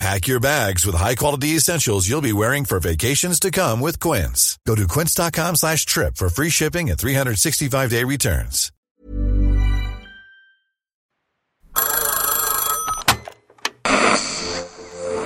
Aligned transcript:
Pack 0.00 0.26
your 0.26 0.40
bags 0.40 0.84
with 0.84 0.96
high-quality 0.96 1.56
essentials 1.56 2.08
you'll 2.08 2.20
be 2.20 2.32
wearing 2.32 2.64
for 2.64 2.80
vacations 2.80 3.38
to 3.40 3.50
come 3.50 3.80
with 3.80 3.98
Quince. 4.00 4.58
Go 4.66 4.74
to 4.74 4.86
quince.com 4.86 5.56
slash 5.56 5.86
trip 5.86 6.16
for 6.16 6.28
free 6.28 6.50
shipping 6.50 6.90
and 6.90 6.98
365-day 6.98 8.04
returns. 8.04 8.70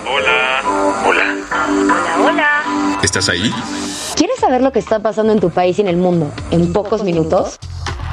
Hola. 0.07 0.63
Hola. 1.05 1.47
Hola, 1.51 2.17
hola. 2.25 3.01
¿Estás 3.03 3.29
ahí? 3.29 3.51
¿Quieres 4.17 4.39
saber 4.39 4.61
lo 4.63 4.73
que 4.73 4.79
está 4.79 5.01
pasando 5.01 5.33
en 5.33 5.41
tu 5.41 5.51
país 5.51 5.79
y 5.79 5.83
en 5.83 5.89
el 5.89 5.97
mundo 5.97 6.33
en 6.51 6.73
pocos 6.73 7.03
minutos? 7.03 7.59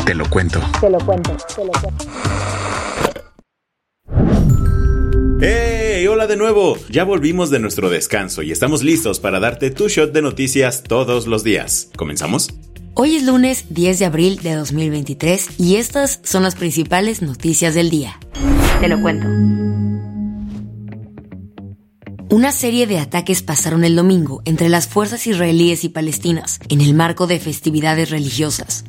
Te 0.05 0.13
lo 0.13 0.29
cuento. 0.29 0.59
Te 0.79 0.89
lo 0.89 0.99
cuento, 0.99 1.35
te 1.55 1.65
lo 1.65 1.71
cuento. 1.71 2.05
Hola 6.15 6.27
de 6.27 6.37
nuevo. 6.37 6.77
Ya 6.89 7.03
volvimos 7.03 7.49
de 7.49 7.59
nuestro 7.59 7.89
descanso 7.89 8.41
y 8.41 8.49
estamos 8.49 8.83
listos 8.83 9.19
para 9.19 9.41
darte 9.41 9.69
tu 9.69 9.89
shot 9.89 10.13
de 10.13 10.21
noticias 10.21 10.81
todos 10.81 11.27
los 11.27 11.43
días. 11.43 11.89
¿Comenzamos? 11.97 12.55
Hoy 12.93 13.17
es 13.17 13.23
lunes 13.23 13.65
10 13.71 13.99
de 13.99 14.05
abril 14.05 14.37
de 14.37 14.55
2023 14.55 15.59
y 15.59 15.75
estas 15.75 16.21
son 16.23 16.43
las 16.43 16.55
principales 16.55 17.21
noticias 17.21 17.75
del 17.75 17.89
día. 17.89 18.17
Te 18.79 18.87
lo 18.87 19.01
cuento. 19.01 19.27
Una 22.29 22.53
serie 22.53 22.87
de 22.87 22.99
ataques 22.99 23.41
pasaron 23.41 23.83
el 23.83 23.97
domingo 23.97 24.41
entre 24.45 24.69
las 24.69 24.87
fuerzas 24.87 25.27
israelíes 25.27 25.83
y 25.83 25.89
palestinas 25.89 26.61
en 26.69 26.79
el 26.79 26.93
marco 26.93 27.27
de 27.27 27.41
festividades 27.41 28.09
religiosas. 28.09 28.85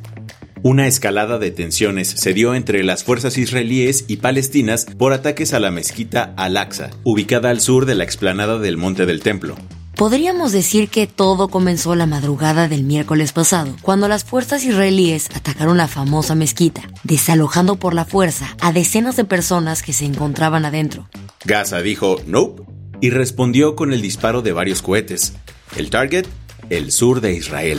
Una 0.69 0.89
escalada 0.89 1.39
de 1.39 1.53
tensiones 1.53 2.09
se 2.09 2.35
dio 2.35 2.53
entre 2.57 2.83
las 2.83 3.05
fuerzas 3.05 3.39
israelíes 3.39 4.05
y 4.09 4.17
palestinas 4.17 4.85
por 4.99 5.13
ataques 5.13 5.55
a 5.55 5.61
la 5.61 5.71
mezquita 5.71 6.35
Al-Aqsa, 6.37 6.91
ubicada 7.05 7.51
al 7.51 7.61
sur 7.61 7.87
de 7.87 7.95
la 7.95 8.03
explanada 8.03 8.59
del 8.59 8.77
Monte 8.77 9.07
del 9.07 9.23
Templo. 9.23 9.55
Podríamos 9.95 10.51
decir 10.51 10.89
que 10.89 11.07
todo 11.07 11.47
comenzó 11.47 11.95
la 11.95 12.07
madrugada 12.07 12.67
del 12.67 12.83
miércoles 12.83 13.31
pasado, 13.31 13.77
cuando 13.81 14.09
las 14.09 14.25
fuerzas 14.25 14.65
israelíes 14.65 15.29
atacaron 15.37 15.77
la 15.77 15.87
famosa 15.87 16.35
mezquita, 16.35 16.83
desalojando 17.05 17.77
por 17.77 17.95
la 17.95 18.05
fuerza 18.05 18.57
a 18.61 18.73
decenas 18.73 19.15
de 19.15 19.25
personas 19.25 19.85
que 19.85 19.93
se 19.93 20.05
encontraban 20.05 20.65
adentro. 20.65 21.09
Gaza 21.45 21.81
dijo 21.81 22.17
nope 22.27 22.65
y 23.01 23.11
respondió 23.11 23.77
con 23.77 23.93
el 23.93 24.03
disparo 24.03 24.43
de 24.43 24.51
varios 24.51 24.83
cohetes. 24.83 25.35
El 25.77 25.91
target, 25.91 26.27
el 26.71 26.91
sur 26.91 27.21
de 27.21 27.35
Israel. 27.35 27.79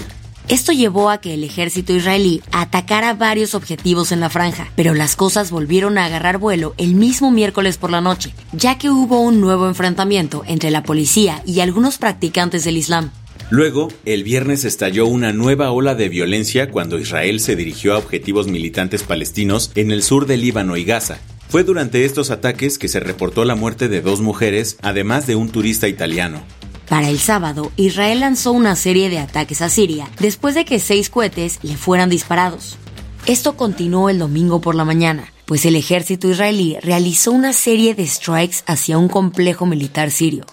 Esto 0.49 0.71
llevó 0.71 1.09
a 1.09 1.19
que 1.19 1.33
el 1.33 1.43
ejército 1.43 1.91
israelí 1.91 2.41
atacara 2.53 3.13
varios 3.13 3.53
objetivos 3.53 4.13
en 4.13 4.21
la 4.21 4.29
franja, 4.29 4.71
pero 4.77 4.93
las 4.93 5.17
cosas 5.17 5.51
volvieron 5.51 5.97
a 5.97 6.05
agarrar 6.05 6.37
vuelo 6.37 6.73
el 6.77 6.95
mismo 6.95 7.31
miércoles 7.31 7.77
por 7.77 7.91
la 7.91 7.99
noche, 7.99 8.33
ya 8.53 8.77
que 8.77 8.89
hubo 8.89 9.19
un 9.19 9.41
nuevo 9.41 9.67
enfrentamiento 9.67 10.43
entre 10.47 10.71
la 10.71 10.83
policía 10.83 11.43
y 11.45 11.59
algunos 11.59 11.97
practicantes 11.97 12.63
del 12.63 12.77
Islam. 12.77 13.11
Luego, 13.49 13.89
el 14.05 14.23
viernes 14.23 14.63
estalló 14.63 15.05
una 15.05 15.33
nueva 15.33 15.71
ola 15.71 15.95
de 15.95 16.07
violencia 16.07 16.71
cuando 16.71 16.97
Israel 16.97 17.41
se 17.41 17.57
dirigió 17.57 17.93
a 17.93 17.97
objetivos 17.97 18.47
militantes 18.47 19.03
palestinos 19.03 19.71
en 19.75 19.91
el 19.91 20.01
sur 20.01 20.27
de 20.27 20.37
Líbano 20.37 20.77
y 20.77 20.85
Gaza. 20.85 21.19
Fue 21.49 21.65
durante 21.65 22.05
estos 22.05 22.31
ataques 22.31 22.77
que 22.77 22.87
se 22.87 23.01
reportó 23.01 23.43
la 23.43 23.55
muerte 23.55 23.89
de 23.89 24.01
dos 24.01 24.21
mujeres, 24.21 24.77
además 24.81 25.27
de 25.27 25.35
un 25.35 25.49
turista 25.49 25.89
italiano. 25.89 26.41
Para 26.89 27.09
el 27.09 27.19
sábado, 27.19 27.71
Israel 27.75 28.21
lanzó 28.21 28.53
una 28.53 28.75
serie 28.75 29.09
de 29.09 29.19
ataques 29.19 29.61
a 29.61 29.69
Siria 29.69 30.09
después 30.19 30.55
de 30.55 30.63
que 30.63 30.79
seis 30.79 31.09
cohetes 31.09 31.59
le 31.61 31.75
fueran 31.75 32.09
disparados. 32.09 32.77
Esto 33.25 33.57
continuó 33.57 34.09
el 34.09 34.19
domingo 34.19 34.61
por 34.61 34.73
la 34.73 34.85
mañana, 34.85 35.33
pues 35.45 35.65
el 35.65 35.75
ejército 35.75 36.29
israelí 36.29 36.77
realizó 36.81 37.31
una 37.31 37.51
serie 37.51 37.93
de 37.93 38.07
strikes 38.07 38.59
hacia 38.67 38.97
un 38.97 39.09
complejo 39.09 39.65
militar 39.65 40.11
sirio. 40.11 40.45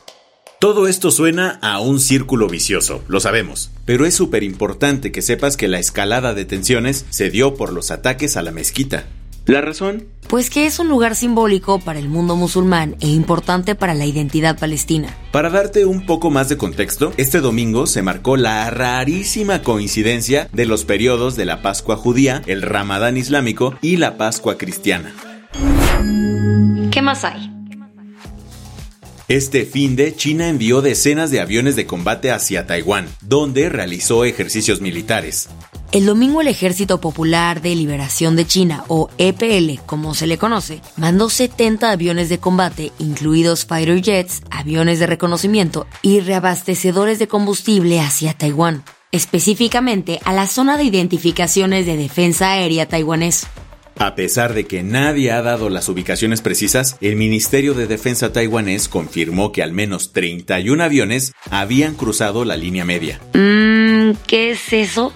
Todo 0.58 0.88
esto 0.88 1.12
suena 1.12 1.58
a 1.62 1.78
un 1.78 2.00
círculo 2.00 2.48
vicioso, 2.48 3.02
lo 3.06 3.20
sabemos, 3.20 3.70
pero 3.84 4.06
es 4.06 4.14
súper 4.14 4.42
importante 4.42 5.12
que 5.12 5.22
sepas 5.22 5.56
que 5.56 5.68
la 5.68 5.78
escalada 5.78 6.34
de 6.34 6.46
tensiones 6.46 7.04
se 7.10 7.30
dio 7.30 7.54
por 7.54 7.72
los 7.72 7.90
ataques 7.90 8.36
a 8.36 8.42
la 8.42 8.50
mezquita. 8.50 9.04
¿La 9.46 9.60
razón? 9.60 10.08
Pues 10.28 10.48
que 10.48 10.64
es 10.64 10.78
un 10.78 10.88
lugar 10.88 11.14
simbólico 11.14 11.78
para 11.78 11.98
el 11.98 12.08
mundo 12.08 12.34
musulmán 12.34 12.96
e 13.00 13.08
importante 13.08 13.74
para 13.74 13.92
la 13.92 14.06
identidad 14.06 14.58
palestina. 14.58 15.14
Para 15.32 15.50
darte 15.50 15.84
un 15.84 16.06
poco 16.06 16.30
más 16.30 16.48
de 16.48 16.56
contexto, 16.56 17.12
este 17.18 17.40
domingo 17.40 17.86
se 17.86 18.00
marcó 18.00 18.38
la 18.38 18.70
rarísima 18.70 19.62
coincidencia 19.62 20.48
de 20.52 20.64
los 20.64 20.86
periodos 20.86 21.36
de 21.36 21.44
la 21.44 21.60
Pascua 21.60 21.96
judía, 21.96 22.42
el 22.46 22.62
Ramadán 22.62 23.18
islámico 23.18 23.74
y 23.82 23.96
la 23.96 24.16
Pascua 24.16 24.56
cristiana. 24.56 25.14
¿Qué 26.90 27.02
más 27.02 27.24
hay? 27.24 27.50
Este 29.28 29.66
fin 29.66 29.94
de 29.96 30.14
China 30.14 30.48
envió 30.48 30.80
decenas 30.80 31.30
de 31.30 31.40
aviones 31.40 31.76
de 31.76 31.86
combate 31.86 32.30
hacia 32.30 32.66
Taiwán, 32.66 33.08
donde 33.20 33.68
realizó 33.68 34.24
ejercicios 34.24 34.80
militares. 34.80 35.50
El 35.94 36.06
domingo 36.06 36.40
el 36.40 36.48
Ejército 36.48 37.00
Popular 37.00 37.62
de 37.62 37.72
Liberación 37.76 38.34
de 38.34 38.44
China, 38.44 38.82
o 38.88 39.10
EPL 39.16 39.80
como 39.86 40.14
se 40.14 40.26
le 40.26 40.38
conoce, 40.38 40.80
mandó 40.96 41.30
70 41.30 41.88
aviones 41.88 42.28
de 42.28 42.38
combate, 42.38 42.90
incluidos 42.98 43.64
fighter 43.64 44.02
jets, 44.02 44.42
aviones 44.50 44.98
de 44.98 45.06
reconocimiento 45.06 45.86
y 46.02 46.18
reabastecedores 46.18 47.20
de 47.20 47.28
combustible 47.28 48.00
hacia 48.00 48.32
Taiwán, 48.32 48.82
específicamente 49.12 50.18
a 50.24 50.32
la 50.32 50.48
zona 50.48 50.76
de 50.78 50.82
identificaciones 50.82 51.86
de 51.86 51.96
defensa 51.96 52.50
aérea 52.50 52.88
taiwanés. 52.88 53.46
A 53.96 54.16
pesar 54.16 54.52
de 54.52 54.64
que 54.64 54.82
nadie 54.82 55.30
ha 55.30 55.42
dado 55.42 55.70
las 55.70 55.88
ubicaciones 55.88 56.42
precisas, 56.42 56.96
el 57.02 57.14
Ministerio 57.14 57.72
de 57.72 57.86
Defensa 57.86 58.32
taiwanés 58.32 58.88
confirmó 58.88 59.52
que 59.52 59.62
al 59.62 59.72
menos 59.72 60.12
31 60.12 60.82
aviones 60.82 61.34
habían 61.52 61.94
cruzado 61.94 62.44
la 62.44 62.56
línea 62.56 62.84
media. 62.84 63.20
Mmm, 63.34 64.16
¿qué 64.26 64.50
es 64.50 64.72
eso? 64.72 65.12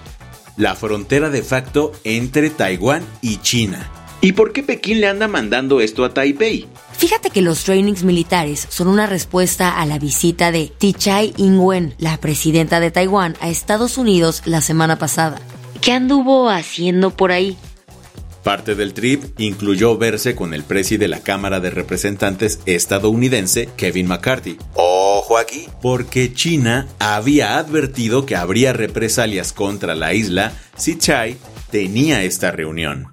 La 0.59 0.75
frontera 0.75 1.29
de 1.29 1.41
facto 1.41 1.93
entre 2.03 2.49
Taiwán 2.49 3.05
y 3.21 3.37
China. 3.37 3.89
¿Y 4.19 4.33
por 4.33 4.51
qué 4.51 4.61
Pekín 4.61 4.99
le 4.99 5.07
anda 5.07 5.29
mandando 5.29 5.79
esto 5.79 6.03
a 6.03 6.13
Taipei? 6.13 6.67
Fíjate 6.97 7.29
que 7.29 7.41
los 7.41 7.63
trainings 7.63 8.03
militares 8.03 8.67
son 8.69 8.89
una 8.89 9.05
respuesta 9.05 9.79
a 9.79 9.85
la 9.85 9.99
visita 9.99 10.51
de 10.51 10.69
Tichai 10.77 11.33
Ing-wen, 11.37 11.95
la 11.97 12.17
presidenta 12.17 12.81
de 12.81 12.91
Taiwán, 12.91 13.37
a 13.39 13.47
Estados 13.47 13.97
Unidos 13.97 14.41
la 14.43 14.59
semana 14.59 14.97
pasada. 14.97 15.39
¿Qué 15.79 15.93
anduvo 15.93 16.49
haciendo 16.49 17.11
por 17.11 17.31
ahí? 17.31 17.55
Parte 18.43 18.75
del 18.75 18.93
trip 18.93 19.23
incluyó 19.37 19.97
verse 19.97 20.35
con 20.35 20.53
el 20.53 20.63
presi 20.63 20.97
de 20.97 21.07
la 21.07 21.21
Cámara 21.21 21.59
de 21.59 21.69
Representantes 21.69 22.59
estadounidense, 22.65 23.69
Kevin 23.75 24.07
McCarthy. 24.07 24.57
Ojo 24.75 25.37
aquí, 25.37 25.67
porque 25.81 26.33
China 26.33 26.87
había 26.99 27.57
advertido 27.57 28.25
que 28.25 28.35
habría 28.35 28.73
represalias 28.73 29.51
contra 29.51 29.93
la 29.95 30.13
isla 30.13 30.53
si 30.77 30.97
Chai 30.97 31.37
tenía 31.69 32.23
esta 32.23 32.51
reunión. 32.51 33.11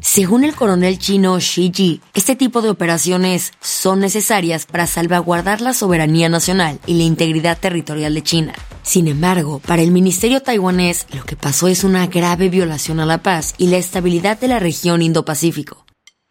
Según 0.00 0.44
el 0.44 0.54
coronel 0.54 0.98
chino 0.98 1.36
Xi 1.38 1.72
Ji, 1.74 2.00
este 2.14 2.36
tipo 2.36 2.62
de 2.62 2.70
operaciones 2.70 3.52
son 3.60 4.00
necesarias 4.00 4.64
para 4.64 4.86
salvaguardar 4.86 5.60
la 5.60 5.74
soberanía 5.74 6.28
nacional 6.28 6.78
y 6.86 6.94
la 6.94 7.02
integridad 7.02 7.58
territorial 7.58 8.14
de 8.14 8.22
China. 8.22 8.54
Sin 8.88 9.06
embargo, 9.06 9.60
para 9.66 9.82
el 9.82 9.90
ministerio 9.90 10.40
taiwanés, 10.40 11.06
lo 11.14 11.22
que 11.22 11.36
pasó 11.36 11.68
es 11.68 11.84
una 11.84 12.06
grave 12.06 12.48
violación 12.48 13.00
a 13.00 13.04
la 13.04 13.22
paz 13.22 13.54
y 13.58 13.66
la 13.66 13.76
estabilidad 13.76 14.40
de 14.40 14.48
la 14.48 14.60
región 14.60 15.02
Indo-Pacífico. 15.02 15.84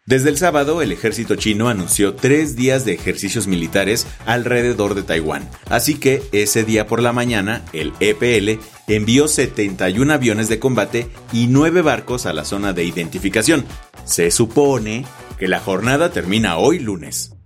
Desde 0.06 0.28
el 0.28 0.38
sábado, 0.38 0.82
el 0.82 0.90
ejército 0.90 1.36
chino 1.36 1.68
anunció 1.68 2.16
tres 2.16 2.56
días 2.56 2.84
de 2.84 2.94
ejercicios 2.94 3.46
militares 3.46 4.08
alrededor 4.26 4.96
de 4.96 5.04
Taiwán. 5.04 5.48
Así 5.70 6.00
que 6.00 6.20
ese 6.32 6.64
día 6.64 6.88
por 6.88 7.00
la 7.00 7.12
mañana, 7.12 7.64
el 7.72 7.92
EPL 8.00 8.60
envió 8.88 9.28
71 9.28 10.12
aviones 10.12 10.48
de 10.48 10.58
combate 10.58 11.06
y 11.32 11.46
9 11.46 11.82
barcos 11.82 12.26
a 12.26 12.32
la 12.32 12.44
zona 12.44 12.72
de 12.72 12.82
identificación. 12.82 13.66
Se 14.04 14.32
supone 14.32 15.04
que 15.38 15.46
la 15.46 15.60
jornada 15.60 16.10
termina 16.10 16.56
hoy 16.56 16.80
lunes. 16.80 17.36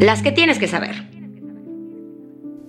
Las 0.00 0.22
que 0.22 0.32
tienes 0.32 0.58
que 0.58 0.66
saber. 0.66 1.19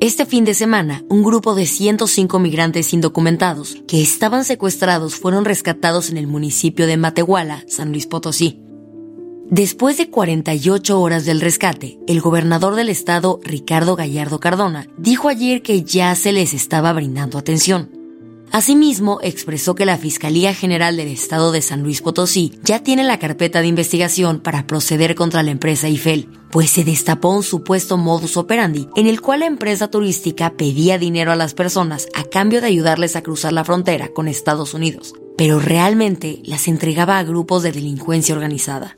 Este 0.02 0.26
fin 0.26 0.46
de 0.46 0.56
semana, 0.56 1.04
un 1.10 1.22
grupo 1.22 1.54
de 1.54 1.68
105 1.68 2.40
migrantes 2.40 2.92
indocumentados 2.92 3.78
que 3.88 4.02
estaban 4.02 4.46
secuestrados 4.46 5.14
fueron 5.14 5.46
rescatados 5.46 6.10
en 6.10 6.18
el 6.18 6.26
municipio 6.26 6.88
de 6.88 6.98
Matehuala, 6.98 7.64
San 7.68 7.92
Luis 7.92 8.08
Potosí. 8.08 8.60
Después 9.52 10.00
de 10.00 10.10
48 10.10 11.00
horas 11.00 11.26
del 11.26 11.40
rescate, 11.40 12.00
el 12.08 12.20
gobernador 12.20 12.74
del 12.74 12.90
estado, 12.90 13.40
Ricardo 13.44 13.96
Gallardo 13.96 14.40
Cardona, 14.40 14.88
dijo 14.98 15.30
ayer 15.30 15.62
que 15.62 15.84
ya 15.84 16.16
se 16.16 16.32
les 16.32 16.56
estaba 16.56 16.94
brindando 16.94 17.38
atención. 17.38 18.01
Asimismo, 18.52 19.20
expresó 19.22 19.76
que 19.76 19.86
la 19.86 19.98
Fiscalía 19.98 20.54
General 20.54 20.98
del 20.98 21.08
Estado 21.08 21.54
de 21.54 21.62
San 21.62 21.84
Luis 21.84 22.02
Potosí 22.02 22.60
ya 22.64 22.84
tiene 22.84 23.06
la 23.06 23.18
carpeta 23.18 23.62
de 23.62 23.68
investigación 23.68 24.42
para 24.42 24.68
proceder 24.68 25.16
contra 25.16 25.42
la 25.42 25.52
empresa 25.52 25.88
Eiffel, 25.88 26.28
pues 26.52 26.70
se 26.70 26.84
destapó 26.84 27.30
un 27.30 27.44
supuesto 27.44 27.96
modus 27.96 28.36
operandi 28.36 28.90
en 28.98 29.08
el 29.08 29.22
cual 29.22 29.40
la 29.40 29.46
empresa 29.46 29.90
turística 29.90 30.52
pedía 30.58 30.98
dinero 30.98 31.32
a 31.32 31.38
las 31.38 31.54
personas 31.54 32.08
a 32.14 32.26
cambio 32.26 32.60
de 32.60 32.68
ayudarles 32.68 33.16
a 33.16 33.24
cruzar 33.24 33.54
la 33.54 33.64
frontera 33.64 34.10
con 34.10 34.28
Estados 34.28 34.74
Unidos, 34.74 35.14
pero 35.38 35.60
realmente 35.60 36.42
las 36.44 36.68
entregaba 36.68 37.20
a 37.20 37.24
grupos 37.24 37.64
de 37.64 37.72
delincuencia 37.72 38.36
organizada. 38.36 38.98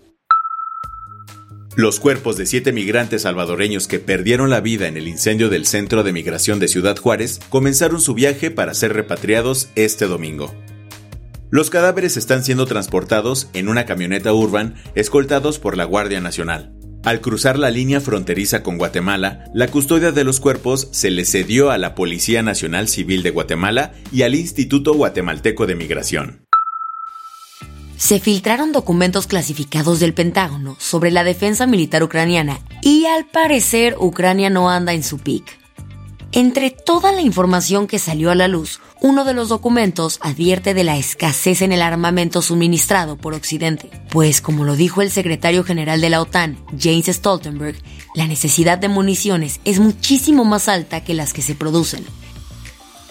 Los 1.75 1.99
cuerpos 1.99 2.37
de 2.37 2.45
siete 2.45 2.71
migrantes 2.71 3.23
salvadoreños 3.23 3.87
que 3.87 3.97
perdieron 3.97 4.51
la 4.51 4.61
vida 4.61 4.87
en 4.87 4.95
el 4.95 5.07
incendio 5.07 5.49
del 5.49 5.65
Centro 5.65 6.03
de 6.03 6.13
Migración 6.13 6.59
de 6.59 6.67
Ciudad 6.67 6.95
Juárez 6.97 7.39
comenzaron 7.49 7.99
su 7.99 8.13
viaje 8.13 8.51
para 8.51 8.75
ser 8.75 8.93
repatriados 8.93 9.69
este 9.73 10.05
domingo. 10.05 10.53
Los 11.49 11.71
cadáveres 11.71 12.15
están 12.15 12.43
siendo 12.43 12.67
transportados 12.67 13.49
en 13.53 13.69
una 13.69 13.85
camioneta 13.85 14.33
urban 14.33 14.75
escoltados 14.93 15.57
por 15.57 15.75
la 15.75 15.85
Guardia 15.85 16.21
Nacional. 16.21 16.75
Al 17.03 17.21
cruzar 17.21 17.57
la 17.57 17.71
línea 17.71 18.01
fronteriza 18.01 18.61
con 18.61 18.77
Guatemala, 18.77 19.45
la 19.55 19.67
custodia 19.67 20.11
de 20.11 20.23
los 20.23 20.39
cuerpos 20.39 20.89
se 20.91 21.09
le 21.09 21.25
cedió 21.25 21.71
a 21.71 21.79
la 21.79 21.95
Policía 21.95 22.43
Nacional 22.43 22.87
Civil 22.87 23.23
de 23.23 23.31
Guatemala 23.31 23.93
y 24.11 24.21
al 24.21 24.35
Instituto 24.35 24.93
Guatemalteco 24.93 25.65
de 25.65 25.75
Migración 25.75 26.42
se 28.03 28.19
filtraron 28.19 28.73
documentos 28.73 29.27
clasificados 29.27 30.01
del 30.01 30.13
Pentágono 30.13 30.75
sobre 30.77 31.09
la 31.09 31.23
defensa 31.23 31.65
militar 31.65 32.03
ucraniana 32.03 32.59
y 32.81 33.05
al 33.05 33.25
parecer 33.25 33.95
Ucrania 33.97 34.49
no 34.49 34.69
anda 34.69 34.91
en 34.91 35.03
su 35.03 35.19
pic. 35.19 35.57
Entre 36.33 36.69
toda 36.69 37.13
la 37.13 37.21
información 37.21 37.87
que 37.87 37.99
salió 37.99 38.29
a 38.29 38.35
la 38.35 38.49
luz, 38.49 38.81
uno 38.99 39.23
de 39.23 39.33
los 39.33 39.47
documentos 39.47 40.19
advierte 40.21 40.73
de 40.73 40.83
la 40.83 40.97
escasez 40.97 41.61
en 41.61 41.71
el 41.71 41.81
armamento 41.81 42.41
suministrado 42.41 43.15
por 43.15 43.35
Occidente, 43.35 43.89
pues 44.09 44.41
como 44.41 44.65
lo 44.65 44.75
dijo 44.75 45.01
el 45.01 45.09
secretario 45.09 45.63
general 45.63 46.01
de 46.01 46.09
la 46.09 46.19
OTAN, 46.19 46.57
James 46.77 47.05
Stoltenberg, 47.05 47.77
la 48.15 48.27
necesidad 48.27 48.79
de 48.79 48.89
municiones 48.89 49.61
es 49.63 49.79
muchísimo 49.79 50.43
más 50.43 50.67
alta 50.67 51.05
que 51.05 51.13
las 51.13 51.31
que 51.31 51.41
se 51.41 51.55
producen. 51.55 52.03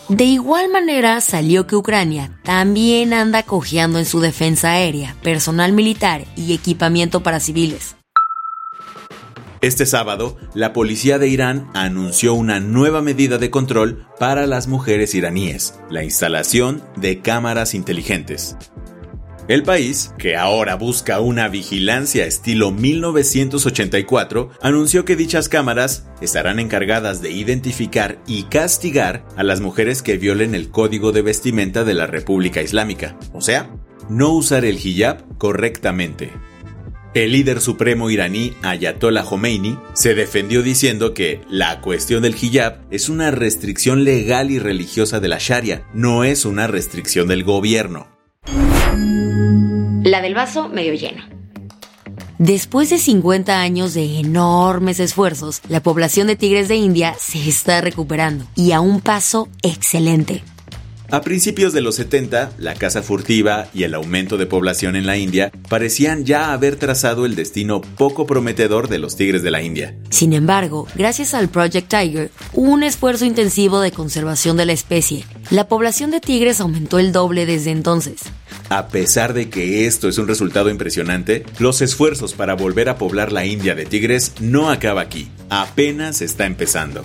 De 0.09 0.25
igual 0.25 0.69
manera 0.69 1.21
salió 1.21 1.67
que 1.67 1.77
Ucrania 1.77 2.39
también 2.43 3.15
anda 3.15 3.45
cojeando 3.45 3.99
en 3.99 4.05
su 4.05 4.21
defensa 4.21 4.73
aérea, 4.73 5.17
personal 5.23 5.73
militar 5.73 6.25
y 6.37 6.53
equipamiento 6.53 7.23
para 7.23 7.41
civiles. 7.41 7.97
Este 9.63 9.87
sábado, 9.87 10.37
la 10.55 10.73
policía 10.73 11.21
de 11.21 11.29
Irán 11.29 11.71
anunció 11.73 12.35
una 12.35 12.59
nueva 12.59 13.01
medida 13.01 13.39
de 13.39 13.51
control 13.51 14.09
para 14.19 14.49
las 14.49 14.67
mujeres 14.67 15.15
iraníes, 15.15 15.79
la 15.89 16.03
instalación 16.03 16.83
de 16.97 17.21
cámaras 17.21 17.73
inteligentes. 17.73 18.57
El 19.49 19.65
país, 19.65 20.15
que 20.19 20.37
ahora 20.37 20.77
busca 20.77 21.19
una 21.19 21.49
vigilancia 21.49 22.25
estilo 22.27 22.71
1984, 22.71 24.51
anunció 24.63 25.05
que 25.05 25.17
dichas 25.17 25.49
cámaras 25.49 26.07
estarán 26.21 26.61
encargadas 26.61 27.21
de 27.23 27.33
identificar 27.33 28.23
y 28.29 28.45
castigar 28.45 29.27
a 29.37 29.43
las 29.43 29.61
mujeres 29.61 30.01
que 30.01 30.17
violen 30.17 30.55
el 30.55 30.71
código 30.71 31.11
de 31.11 31.23
vestimenta 31.23 31.83
de 31.83 31.95
la 31.95 32.07
República 32.07 32.63
Islámica, 32.63 33.19
o 33.33 33.41
sea, 33.41 33.69
no 34.09 34.33
usar 34.33 34.65
el 34.65 34.77
hijab 34.77 35.37
correctamente. 35.39 36.31
El 37.13 37.33
líder 37.33 37.61
supremo 37.61 38.11
iraní 38.11 38.55
Ayatollah 38.63 39.25
Khomeini 39.25 39.77
se 39.93 40.15
defendió 40.15 40.63
diciendo 40.63 41.15
que 41.15 41.41
la 41.51 41.81
cuestión 41.81 42.23
del 42.23 42.37
hijab 42.41 42.87
es 42.93 43.09
una 43.09 43.33
restricción 43.33 44.05
legal 44.05 44.53
y 44.53 44.61
religiosa 44.61 45.19
de 45.19 45.29
la 45.29 45.39
Sharia, 45.41 45.85
no 45.93 46.23
es 46.23 46.45
una 46.45 46.69
restricción 46.69 47.27
del 47.27 47.43
gobierno 47.43 48.12
la 50.05 50.21
del 50.21 50.35
vaso 50.35 50.69
medio 50.69 50.95
lleno. 50.95 51.23
Después 52.39 52.91
de 52.91 52.99
50 52.99 53.61
años 53.61 53.95
de 53.95 54.19
enormes 54.19 54.99
esfuerzos, 54.99 55.61
la 55.69 55.81
población 55.81 56.27
de 56.27 56.35
tigres 56.35 56.67
de 56.67 56.75
India 56.77 57.15
se 57.19 57.49
está 57.49 57.81
recuperando 57.81 58.45
y 58.57 58.73
a 58.73 58.81
un 58.81 59.01
paso 59.01 59.49
excelente. 59.63 60.43
A 61.13 61.21
principios 61.21 61.75
de 61.75 61.83
los 61.83 61.97
70, 61.97 62.53
la 62.57 62.75
caza 62.75 63.03
furtiva 63.03 63.69
y 63.75 63.83
el 63.83 63.93
aumento 63.93 64.39
de 64.39 64.47
población 64.47 64.97
en 64.97 65.05
la 65.05 65.19
India 65.19 65.53
parecían 65.69 66.25
ya 66.25 66.55
haber 66.55 66.77
trazado 66.77 67.27
el 67.27 67.35
destino 67.35 67.83
poco 67.83 68.25
prometedor 68.25 68.89
de 68.89 68.99
los 68.99 69.15
tigres 69.15 69.43
de 69.43 69.51
la 69.51 69.61
India. 69.61 69.95
Sin 70.09 70.33
embargo, 70.33 70.89
gracias 70.95 71.35
al 71.35 71.51
Project 71.51 71.91
Tiger, 71.91 72.31
hubo 72.55 72.73
un 72.73 72.83
esfuerzo 72.83 73.27
intensivo 73.27 73.81
de 73.81 73.93
conservación 73.93 74.57
de 74.57 74.65
la 74.65 74.73
especie. 74.73 75.27
La 75.51 75.69
población 75.69 76.11
de 76.11 76.21
tigres 76.21 76.63
aumentó 76.63 76.99
el 76.99 77.13
doble 77.13 77.45
desde 77.45 77.73
entonces. 77.73 78.23
A 78.71 78.89
pesar 78.89 79.35
de 79.35 79.51
que 79.51 79.87
esto 79.87 80.09
es 80.09 80.17
un 80.17 80.29
resultado 80.29 80.71
impresionante, 80.71 81.45
los 81.59 81.83
esfuerzos 81.83 82.33
para 82.33 82.55
volver 82.55 82.89
a 82.89 82.97
poblar 82.97 83.33
la 83.33 83.45
India 83.45 83.75
de 83.75 83.85
tigres 83.85 84.33
no 84.41 84.71
acaba 84.71 85.03
aquí, 85.03 85.29
apenas 85.51 86.23
está 86.23 86.47
empezando. 86.47 87.05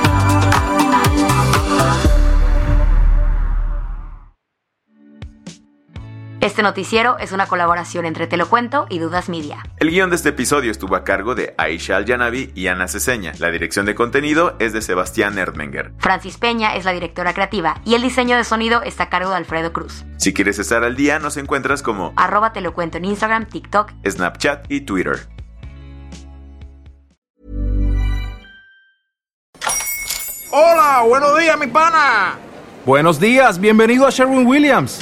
Este 6.41 6.63
noticiero 6.63 7.19
es 7.19 7.33
una 7.33 7.45
colaboración 7.45 8.07
entre 8.07 8.25
Te 8.25 8.35
lo 8.35 8.49
cuento 8.49 8.87
y 8.89 8.97
Dudas 8.97 9.29
Media. 9.29 9.63
El 9.77 9.91
guion 9.91 10.09
de 10.09 10.15
este 10.15 10.29
episodio 10.29 10.71
estuvo 10.71 10.95
a 10.95 11.03
cargo 11.03 11.35
de 11.35 11.53
Aisha 11.55 11.97
Al-Yanabi 11.97 12.51
y 12.55 12.65
Ana 12.65 12.87
Ceseña. 12.87 13.33
La 13.37 13.51
dirección 13.51 13.85
de 13.85 13.93
contenido 13.93 14.55
es 14.57 14.73
de 14.73 14.81
Sebastián 14.81 15.37
Erdmenger. 15.37 15.93
Francis 15.99 16.39
Peña 16.39 16.75
es 16.75 16.83
la 16.83 16.93
directora 16.93 17.35
creativa 17.35 17.79
y 17.85 17.93
el 17.93 18.01
diseño 18.01 18.37
de 18.37 18.43
sonido 18.43 18.81
está 18.81 19.03
a 19.03 19.09
cargo 19.09 19.29
de 19.29 19.35
Alfredo 19.35 19.71
Cruz. 19.71 20.03
Si 20.17 20.33
quieres 20.33 20.57
estar 20.57 20.83
al 20.83 20.95
día, 20.95 21.19
nos 21.19 21.37
encuentras 21.37 21.83
como 21.83 22.11
arroba 22.15 22.53
Te 22.53 22.61
lo 22.61 22.73
cuento 22.73 22.97
en 22.97 23.05
Instagram, 23.05 23.45
TikTok, 23.45 23.91
Snapchat 24.09 24.65
y 24.71 24.81
Twitter. 24.81 25.19
Hola, 30.49 31.03
buenos 31.07 31.37
días, 31.37 31.59
mi 31.59 31.67
pana. 31.67 32.39
Buenos 32.83 33.19
días, 33.19 33.59
bienvenido 33.59 34.07
a 34.07 34.09
Sherwin 34.09 34.47
Williams. 34.47 35.01